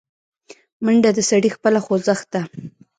منډه 0.83 1.09
د 1.17 1.19
سړي 1.29 1.49
خپله 1.55 1.79
خوځښت 1.85 2.27
ده 2.33 2.41